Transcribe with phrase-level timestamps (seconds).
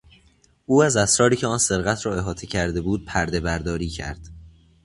[0.65, 4.27] او از اسراری که آن سرقت را احاطه کرده بود پردهبرداری کرد.